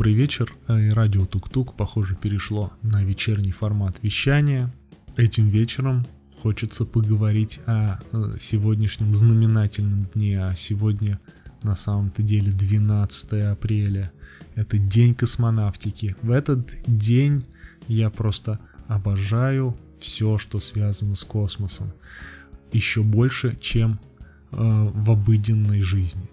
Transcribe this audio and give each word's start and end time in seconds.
Добрый 0.00 0.14
вечер. 0.14 0.50
Э, 0.66 0.92
радио 0.92 1.26
Тук-Тук, 1.26 1.76
похоже, 1.76 2.16
перешло 2.16 2.72
на 2.80 3.04
вечерний 3.04 3.52
формат 3.52 4.02
вещания. 4.02 4.74
Этим 5.18 5.50
вечером 5.50 6.06
хочется 6.40 6.86
поговорить 6.86 7.60
о 7.66 7.98
э, 8.10 8.36
сегодняшнем 8.38 9.12
знаменательном 9.12 10.08
дне, 10.14 10.42
а 10.42 10.54
сегодня 10.54 11.20
на 11.62 11.76
самом-то 11.76 12.22
деле 12.22 12.50
12 12.50 13.32
апреля. 13.52 14.10
Это 14.54 14.78
день 14.78 15.14
космонавтики. 15.14 16.16
В 16.22 16.30
этот 16.30 16.66
день 16.86 17.44
я 17.86 18.08
просто 18.08 18.58
обожаю 18.88 19.76
все, 19.98 20.38
что 20.38 20.60
связано 20.60 21.14
с 21.14 21.24
космосом. 21.24 21.92
Еще 22.72 23.02
больше, 23.02 23.58
чем 23.60 24.00
э, 24.52 24.56
в 24.56 25.10
обыденной 25.10 25.82
жизни 25.82 26.30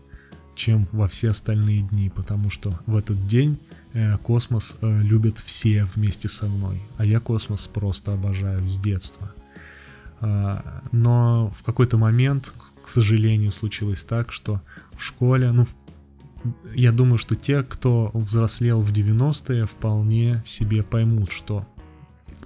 чем 0.58 0.88
во 0.92 1.08
все 1.08 1.30
остальные 1.30 1.84
дни, 1.84 2.10
потому 2.10 2.50
что 2.50 2.78
в 2.86 2.96
этот 2.96 3.26
день 3.28 3.60
э, 3.94 4.18
космос 4.18 4.76
э, 4.82 5.02
любят 5.04 5.38
все 5.38 5.86
вместе 5.96 6.28
со 6.28 6.48
мной, 6.48 6.82
а 6.98 7.06
я 7.06 7.20
космос 7.20 7.68
просто 7.68 8.14
обожаю 8.14 8.68
с 8.68 8.80
детства. 8.80 9.32
А, 10.20 10.82
но 10.92 11.54
в 11.58 11.64
какой-то 11.64 11.98
момент, 11.98 12.52
к 12.84 12.90
сожалению, 12.90 13.52
случилось 13.52 14.04
так, 14.04 14.32
что 14.32 14.62
в 14.94 15.04
школе, 15.04 15.52
ну, 15.52 15.68
я 16.74 16.92
думаю, 16.92 17.18
что 17.18 17.36
те, 17.36 17.64
кто 17.64 18.10
взрослел 18.14 18.82
в 18.82 18.92
90-е, 18.92 19.66
вполне 19.66 20.42
себе 20.46 20.84
поймут, 20.84 21.32
что 21.32 21.68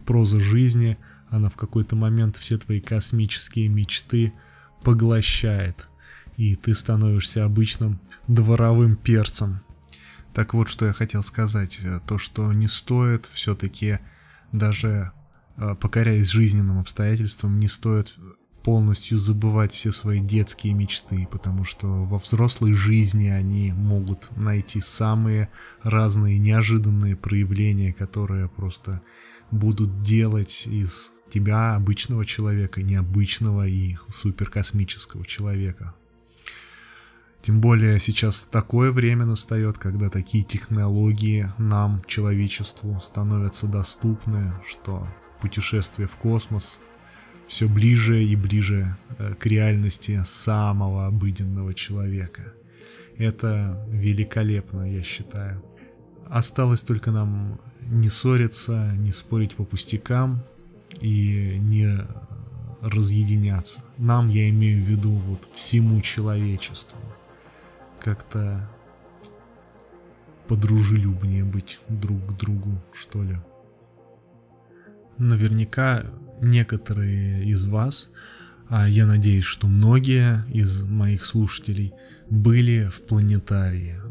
проза 0.06 0.40
жизни, 0.40 0.98
она 1.30 1.50
в 1.50 1.56
какой-то 1.56 1.96
момент 1.96 2.36
все 2.36 2.58
твои 2.58 2.82
космические 2.82 3.70
мечты 3.70 4.34
поглощает 4.84 5.88
и 6.42 6.56
ты 6.56 6.74
становишься 6.74 7.46
обычным 7.46 8.00
дворовым 8.28 8.96
перцем. 8.96 9.60
Так 10.34 10.56
вот, 10.56 10.70
что 10.70 10.88
я 10.88 10.94
хотел 10.94 11.22
сказать. 11.22 11.80
Э, 11.84 12.00
то, 12.08 12.18
что 12.18 12.52
не 12.52 12.68
стоит 12.68 13.30
все-таки, 13.32 14.00
даже 14.52 15.12
э, 15.58 15.76
покоряясь 15.80 16.30
жизненным 16.30 16.80
обстоятельствам, 16.80 17.60
не 17.60 17.68
стоит 17.68 18.16
полностью 18.64 19.20
забывать 19.20 19.72
все 19.72 19.92
свои 19.92 20.20
детские 20.20 20.74
мечты, 20.74 21.28
потому 21.30 21.64
что 21.64 22.06
во 22.06 22.18
взрослой 22.18 22.74
жизни 22.74 23.28
они 23.28 23.72
могут 23.72 24.36
найти 24.36 24.82
самые 24.82 25.50
разные 25.84 26.40
неожиданные 26.40 27.16
проявления, 27.16 27.94
которые 27.94 28.50
просто 28.50 29.04
будут 29.52 30.02
делать 30.02 30.66
из 30.66 31.12
тебя 31.32 31.76
обычного 31.76 32.26
человека, 32.26 32.82
необычного 32.82 33.68
и 33.68 33.98
суперкосмического 34.08 35.24
человека. 35.24 35.94
Тем 37.42 37.60
более 37.60 38.00
сейчас 38.00 38.44
такое 38.44 38.92
время 38.92 39.26
настает, 39.26 39.80
когда 39.80 40.10
такие 40.10 40.44
технологии 40.44 41.52
нам, 41.58 42.04
человечеству, 42.06 43.00
становятся 43.02 43.66
доступны, 43.66 44.54
что 44.68 45.08
путешествие 45.42 46.08
в 46.08 46.18
космос 46.18 46.80
все 47.48 47.68
ближе 47.68 48.24
и 48.24 48.36
ближе 48.36 48.96
э, 49.18 49.34
к 49.34 49.48
реальности 49.48 50.22
самого 50.24 51.08
обыденного 51.08 51.74
человека. 51.74 52.54
Это 53.18 53.86
великолепно, 53.90 54.84
я 54.84 55.02
считаю. 55.02 55.64
Осталось 56.28 56.84
только 56.84 57.10
нам 57.10 57.60
не 57.82 58.10
ссориться, 58.10 58.94
не 58.98 59.12
спорить 59.12 59.56
по 59.56 59.66
пустякам 59.66 60.44
и 61.02 61.58
не 61.60 62.06
разъединяться. 62.82 63.82
Нам, 63.98 64.30
я 64.30 64.48
имею 64.50 64.84
в 64.84 64.88
виду, 64.88 65.12
вот 65.12 65.50
всему 65.54 66.02
человечеству 66.02 67.00
как-то 68.04 68.70
подружелюбнее 70.48 71.46
быть 71.46 71.80
друг 71.88 72.26
к 72.28 72.38
другу, 72.38 72.82
что 72.94 73.24
ли. 73.24 73.38
Наверняка 75.18 76.06
некоторые 76.42 77.46
из 77.46 77.66
вас, 77.68 78.12
а 78.68 78.88
я 78.88 79.06
надеюсь, 79.06 79.46
что 79.46 79.68
многие 79.68 80.44
из 80.50 80.84
моих 80.84 81.26
слушателей 81.26 81.94
были 82.30 82.90
в 82.92 83.06
планетарии. 83.06 84.02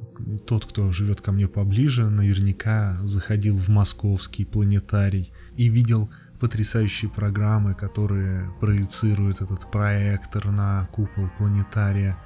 Тот, 0.46 0.66
кто 0.66 0.92
живет 0.92 1.20
ко 1.20 1.32
мне 1.32 1.48
поближе, 1.48 2.08
наверняка 2.08 2.98
заходил 3.02 3.56
в 3.56 3.68
московский 3.68 4.44
планетарий 4.44 5.32
и 5.56 5.68
видел 5.68 6.10
потрясающие 6.38 7.10
программы, 7.10 7.74
которые 7.74 8.50
проецируют 8.60 9.40
этот 9.40 9.70
проектор 9.70 10.50
на 10.50 10.86
купол 10.92 11.30
планетария 11.36 12.16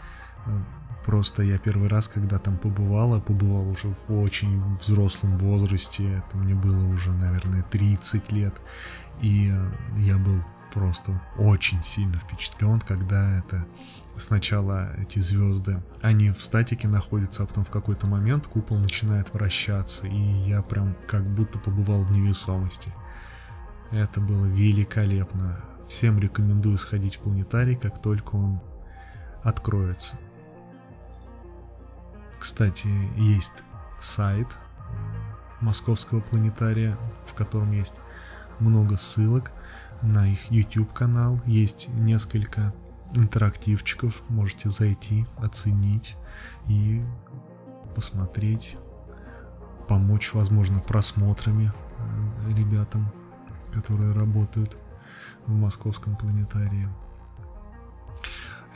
Просто 1.04 1.42
я 1.42 1.58
первый 1.58 1.88
раз, 1.88 2.08
когда 2.08 2.38
там 2.38 2.56
побывала, 2.56 3.20
побывал 3.20 3.68
уже 3.68 3.94
в 4.08 4.18
очень 4.18 4.76
взрослом 4.76 5.36
возрасте, 5.36 6.14
это 6.14 6.36
мне 6.38 6.54
было 6.54 6.86
уже, 6.86 7.12
наверное, 7.12 7.62
30 7.62 8.32
лет, 8.32 8.54
и 9.20 9.52
я 9.98 10.16
был 10.16 10.42
просто 10.72 11.20
очень 11.38 11.82
сильно 11.82 12.18
впечатлен, 12.18 12.80
когда 12.80 13.38
это 13.38 13.66
сначала 14.16 14.94
эти 14.96 15.18
звезды, 15.18 15.82
они 16.02 16.30
в 16.30 16.42
статике 16.42 16.88
находятся, 16.88 17.42
а 17.42 17.46
потом 17.46 17.64
в 17.64 17.70
какой-то 17.70 18.06
момент 18.06 18.46
купол 18.46 18.78
начинает 18.78 19.32
вращаться, 19.34 20.06
и 20.06 20.16
я 20.48 20.62
прям 20.62 20.96
как 21.06 21.24
будто 21.34 21.58
побывал 21.58 22.02
в 22.04 22.12
невесомости. 22.12 22.92
Это 23.90 24.20
было 24.20 24.46
великолепно. 24.46 25.64
Всем 25.88 26.18
рекомендую 26.18 26.78
сходить 26.78 27.16
в 27.16 27.20
планетарий, 27.20 27.76
как 27.76 28.00
только 28.00 28.36
он 28.36 28.60
откроется. 29.42 30.18
Кстати, 32.44 32.88
есть 33.16 33.64
сайт 33.98 34.46
э, 34.46 35.62
Московского 35.62 36.20
планетария, 36.20 36.98
в 37.26 37.32
котором 37.32 37.72
есть 37.72 38.02
много 38.60 38.98
ссылок 38.98 39.50
на 40.02 40.26
их 40.30 40.50
YouTube 40.50 40.92
канал, 40.92 41.40
есть 41.46 41.88
несколько 41.88 42.74
интерактивчиков, 43.14 44.20
можете 44.28 44.68
зайти, 44.68 45.24
оценить 45.38 46.16
и 46.68 47.02
посмотреть, 47.94 48.76
помочь, 49.88 50.34
возможно, 50.34 50.80
просмотрами 50.80 51.72
э, 51.72 52.52
ребятам, 52.52 53.10
которые 53.72 54.12
работают 54.12 54.76
в 55.46 55.54
Московском 55.54 56.14
планетарии. 56.14 56.90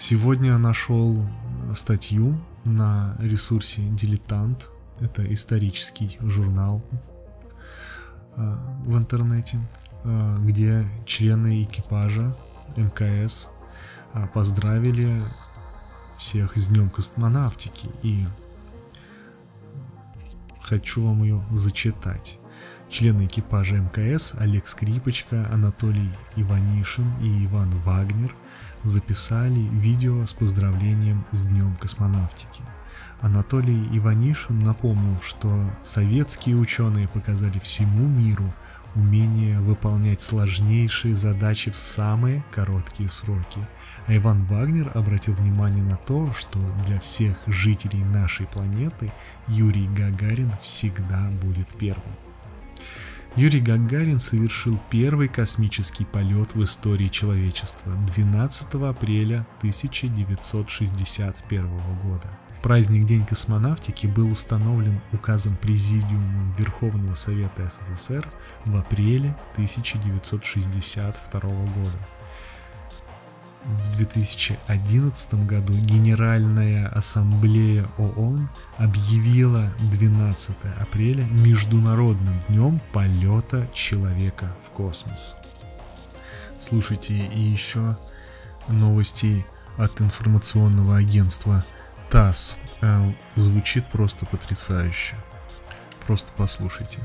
Сегодня 0.01 0.57
нашел 0.59 1.27
статью 1.75 2.41
на 2.65 3.17
ресурсе 3.19 3.83
«Дилетант». 3.83 4.69
Это 5.01 5.31
исторический 5.33 6.17
журнал 6.21 6.85
а, 8.37 8.81
в 8.87 8.97
интернете, 8.97 9.59
а, 10.05 10.39
где 10.39 10.85
члены 11.05 11.65
экипажа 11.65 12.37
МКС 12.77 13.51
поздравили 14.33 15.25
всех 16.17 16.57
с 16.57 16.69
Днем 16.69 16.91
космонавтики. 16.91 17.91
И 18.05 18.25
хочу 20.63 21.05
вам 21.05 21.25
ее 21.25 21.45
зачитать. 21.51 22.39
Члены 22.91 23.27
экипажа 23.27 23.77
МКС 23.77 24.35
Олег 24.39 24.67
Скрипочка, 24.67 25.49
Анатолий 25.53 26.11
Иванишин 26.37 27.11
и 27.21 27.47
Иван 27.47 27.71
Вагнер– 27.85 28.35
записали 28.85 29.61
видео 29.61 30.25
с 30.27 30.35
поздравлением 30.35 31.25
с 31.31 31.47
Днем 31.47 31.77
космонавтики. 31.77 32.63
Анатолий 33.21 33.89
Иванишин 33.97 34.61
напомнил, 34.61 35.21
что 35.23 35.71
советские 35.83 36.57
ученые 36.57 37.09
показали 37.09 37.59
всему 37.59 38.07
миру 38.07 38.53
умение 38.95 39.61
выполнять 39.61 40.23
сложнейшие 40.23 41.15
задачи 41.15 41.71
в 41.71 41.77
самые 41.77 42.45
короткие 42.51 43.09
сроки. 43.11 43.61
А 44.07 44.17
Иван 44.17 44.45
Вагнер 44.47 44.91
обратил 44.95 45.35
внимание 45.35 45.83
на 45.83 45.97
то, 45.97 46.33
что 46.33 46.59
для 46.87 46.99
всех 46.99 47.37
жителей 47.47 48.03
нашей 48.03 48.47
планеты 48.47 49.13
Юрий 49.47 49.89
Гагарин 49.89 50.53
всегда 50.63 51.31
будет 51.43 51.69
первым. 51.75 52.28
Юрий 53.39 53.61
Гагарин 53.61 54.19
совершил 54.19 54.81
первый 54.91 55.29
космический 55.29 56.05
полет 56.05 56.57
в 56.57 56.65
истории 56.65 57.07
человечества 57.07 57.93
12 58.17 58.75
апреля 58.75 59.47
1961 59.59 61.69
года. 62.03 62.37
Праздник 62.65 63.07
День 63.07 63.25
космонавтики 63.25 64.09
был 64.09 64.33
установлен 64.33 65.01
указом 65.13 65.57
Президиума 65.57 66.53
Верховного 66.59 67.15
Совета 67.15 67.67
СССР 67.67 68.29
в 68.65 68.77
апреле 68.77 69.37
1962 69.53 71.41
года 71.41 72.09
в 73.65 73.97
2011 73.97 75.47
году 75.47 75.75
Генеральная 75.75 76.89
Ассамблея 76.89 77.87
ООН 77.99 78.49
объявила 78.77 79.73
12 79.91 80.57
апреля 80.81 81.25
Международным 81.25 82.43
днем 82.49 82.81
полета 82.93 83.69
человека 83.75 84.57
в 84.67 84.71
космос. 84.71 85.37
Слушайте, 86.59 87.15
и 87.15 87.41
еще 87.41 87.97
новости 88.69 89.47
от 89.77 90.01
информационного 90.01 90.97
агентства 90.97 91.65
ТАСС. 92.11 92.59
Э, 92.81 93.13
звучит 93.37 93.89
просто 93.91 94.27
потрясающе. 94.27 95.17
просто 96.07 96.33
послушайте. 96.37 97.01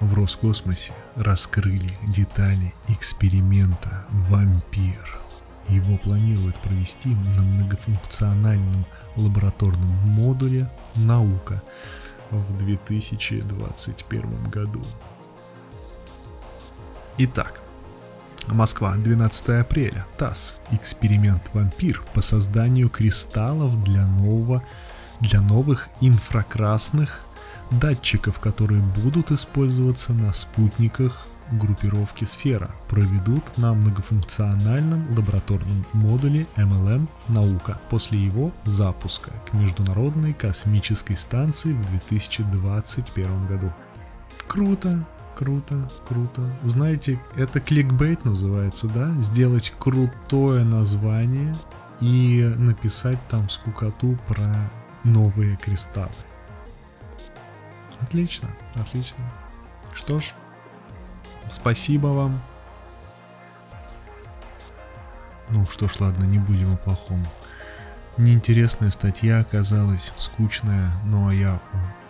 В 0.00 0.14
Роскосмосе 0.14 0.92
раскрыли 1.16 1.90
детали 2.06 2.72
эксперимента 2.88 4.06
«Вампир». 4.10 5.27
Его 5.68 5.98
планируют 5.98 6.60
провести 6.62 7.10
на 7.10 7.42
многофункциональном 7.42 8.86
лабораторном 9.16 9.90
модуле 10.04 10.70
«Наука» 10.94 11.62
в 12.30 12.56
2021 12.58 14.44
году. 14.48 14.82
Итак, 17.18 17.60
Москва, 18.46 18.94
12 18.96 19.48
апреля. 19.60 20.06
ТАСС. 20.16 20.56
Эксперимент 20.70 21.50
«Вампир» 21.52 22.02
по 22.14 22.22
созданию 22.22 22.88
кристаллов 22.88 23.82
для 23.84 24.06
нового 24.06 24.64
для 25.20 25.40
новых 25.40 25.88
инфракрасных 26.00 27.24
датчиков, 27.70 28.40
которые 28.40 28.82
будут 28.82 29.30
использоваться 29.30 30.12
на 30.12 30.32
спутниках 30.32 31.26
группировки 31.52 32.24
«Сфера», 32.24 32.70
проведут 32.88 33.56
на 33.56 33.74
многофункциональном 33.74 35.06
лабораторном 35.16 35.86
модуле 35.92 36.46
MLM 36.56 37.08
«Наука» 37.28 37.80
после 37.90 38.18
его 38.18 38.52
запуска 38.64 39.32
к 39.48 39.54
Международной 39.54 40.34
космической 40.34 41.14
станции 41.14 41.72
в 41.72 41.86
2021 41.90 43.46
году. 43.46 43.72
Круто, 44.46 45.06
круто, 45.36 45.88
круто. 46.06 46.42
Знаете, 46.64 47.20
это 47.36 47.60
кликбейт 47.60 48.24
называется, 48.24 48.88
да? 48.88 49.08
Сделать 49.20 49.72
крутое 49.78 50.64
название 50.64 51.54
и 52.00 52.54
написать 52.58 53.18
там 53.28 53.48
скукоту 53.48 54.18
про 54.26 54.70
новые 55.04 55.56
кристаллы. 55.56 56.10
Отлично, 58.00 58.48
отлично. 58.74 59.24
Что 59.92 60.20
ж, 60.20 60.34
спасибо 61.50 62.08
вам. 62.08 62.42
Ну 65.50 65.64
что 65.66 65.88
ж, 65.88 66.00
ладно, 66.00 66.24
не 66.24 66.38
будем 66.38 66.74
о 66.74 66.76
плохом. 66.76 67.26
Неинтересная 68.18 68.90
статья 68.90 69.40
оказалась, 69.40 70.12
скучная, 70.18 70.92
ну 71.04 71.28
а 71.28 71.32
я 71.32 71.60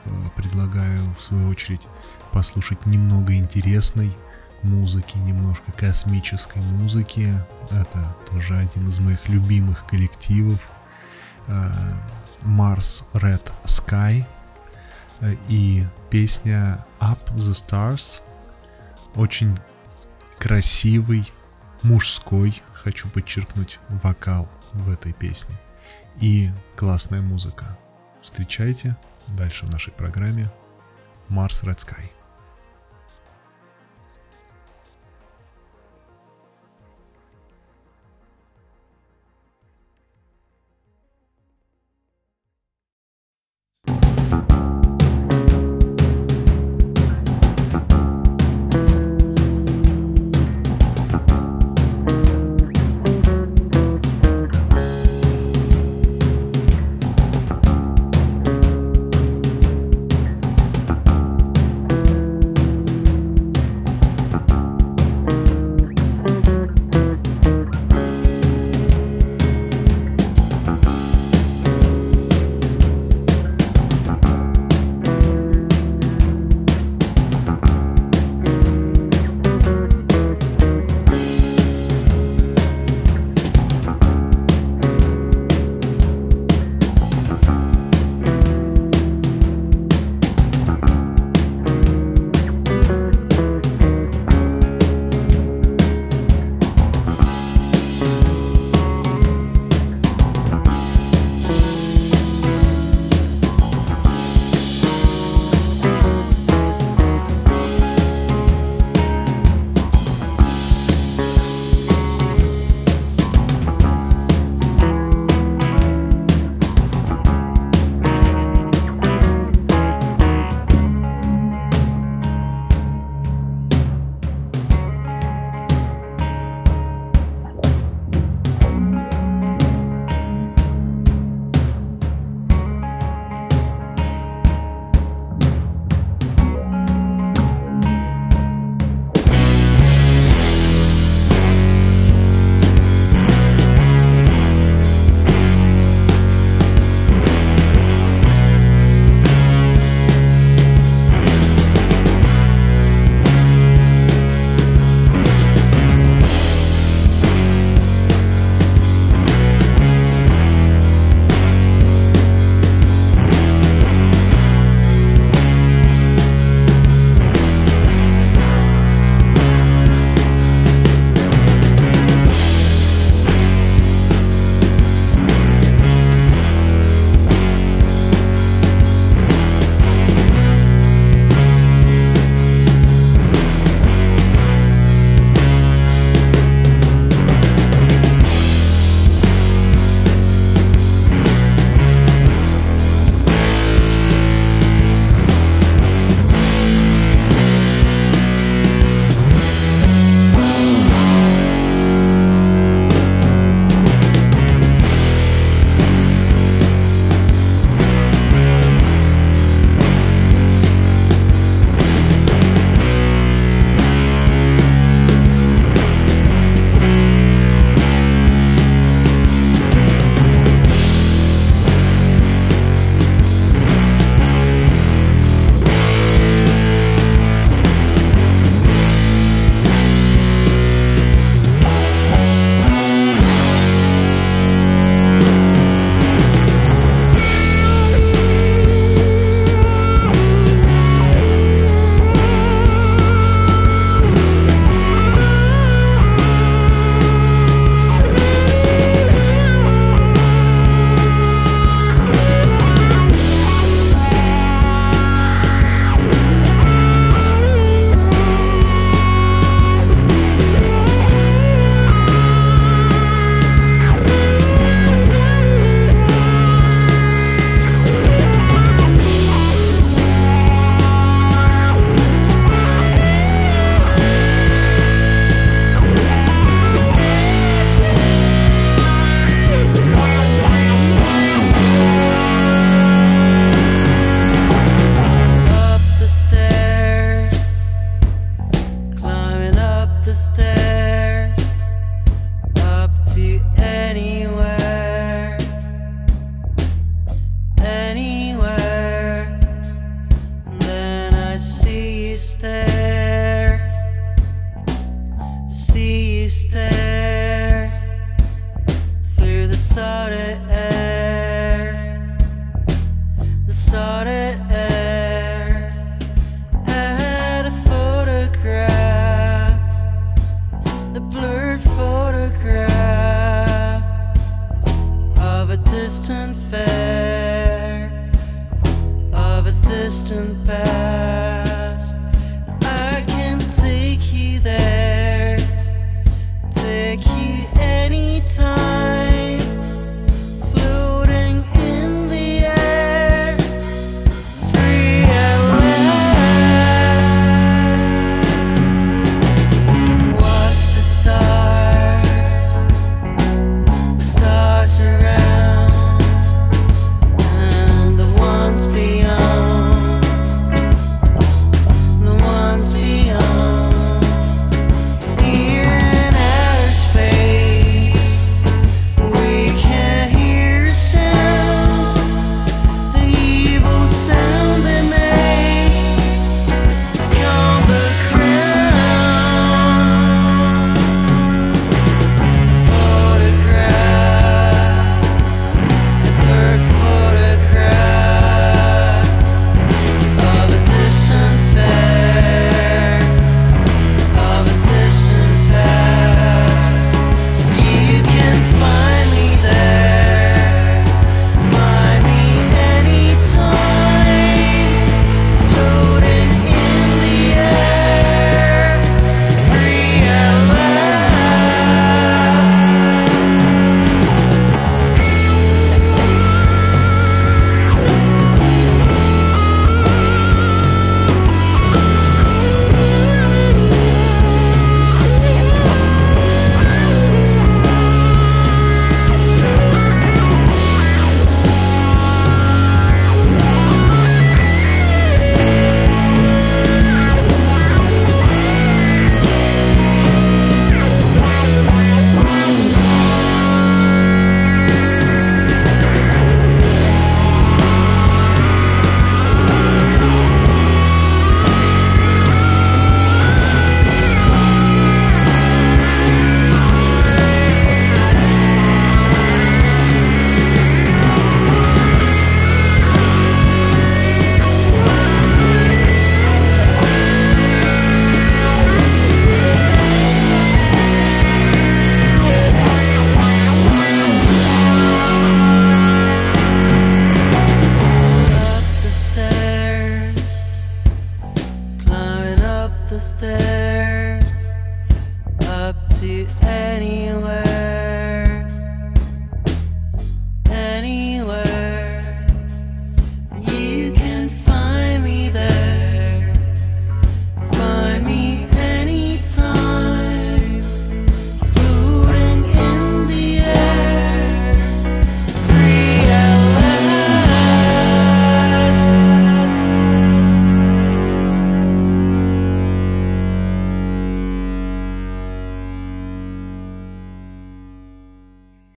э, 0.05 0.09
предлагаю 0.35 1.15
в 1.15 1.23
свою 1.23 1.49
очередь 1.49 1.87
послушать 2.33 2.87
немного 2.87 3.35
интересной 3.35 4.17
музыки, 4.63 5.19
немножко 5.19 5.71
космической 5.73 6.63
музыки. 6.63 7.33
Это 7.71 8.17
тоже 8.31 8.57
один 8.57 8.89
из 8.89 8.99
моих 8.99 9.29
любимых 9.29 9.87
коллективов. 9.87 10.61
Э, 11.47 11.71
Mars 12.43 13.05
Red 13.13 13.43
Sky 13.65 14.25
э, 15.21 15.35
и 15.49 15.87
песня 16.11 16.87
Up 17.01 17.19
the 17.37 17.53
Stars. 17.53 18.23
Очень 19.15 19.59
красивый, 20.39 21.31
мужской, 21.83 22.63
хочу 22.73 23.09
подчеркнуть, 23.09 23.79
вокал 23.89 24.49
в 24.73 24.91
этой 24.91 25.13
песне. 25.13 25.55
И 26.21 26.51
классная 26.77 27.21
музыка. 27.21 27.79
Встречайте 28.23 28.97
дальше 29.29 29.67
в 29.67 29.71
нашей 29.71 29.93
программе 29.93 30.51
Mars 31.29 31.65
Red 31.65 31.79
Sky. 31.79 32.11